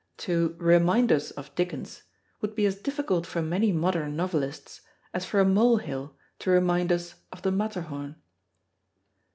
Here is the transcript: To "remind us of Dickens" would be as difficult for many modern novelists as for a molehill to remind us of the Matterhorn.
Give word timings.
To 0.17 0.55
"remind 0.57 1.11
us 1.11 1.29
of 1.29 1.53
Dickens" 1.53 2.01
would 2.41 2.55
be 2.55 2.65
as 2.65 2.75
difficult 2.81 3.27
for 3.27 3.39
many 3.43 3.71
modern 3.71 4.15
novelists 4.15 4.81
as 5.13 5.25
for 5.27 5.39
a 5.39 5.45
molehill 5.45 6.17
to 6.39 6.49
remind 6.49 6.91
us 6.91 7.13
of 7.31 7.43
the 7.43 7.51
Matterhorn. 7.51 8.15